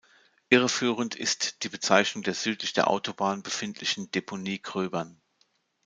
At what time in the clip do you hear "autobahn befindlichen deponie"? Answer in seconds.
2.89-4.57